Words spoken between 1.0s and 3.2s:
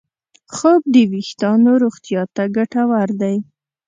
وېښتیانو روغتیا ته ګټور